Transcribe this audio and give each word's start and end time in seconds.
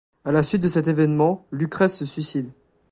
À 0.25 0.31
la 0.31 0.41
suite 0.41 0.63
de 0.63 0.67
cet 0.67 0.87
événement, 0.87 1.45
Lucrèce 1.51 1.95
se 1.97 2.05
suicide. 2.05 2.49